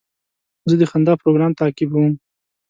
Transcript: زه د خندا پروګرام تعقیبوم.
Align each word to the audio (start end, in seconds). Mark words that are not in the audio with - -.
زه 0.69 0.75
د 0.81 0.83
خندا 0.91 1.13
پروګرام 1.21 1.51
تعقیبوم. 1.59 2.11